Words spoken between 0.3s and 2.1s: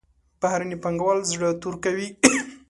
بهرني پانګوال زړه تور کوي.